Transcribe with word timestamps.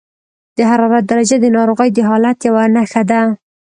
د 0.57 0.59
حرارت 0.69 1.03
درجه 1.11 1.37
د 1.41 1.45
ناروغۍ 1.55 1.89
د 1.93 1.99
حالت 2.09 2.37
یوه 2.47 2.63
نښه 2.75 3.03
ده. 3.09 3.21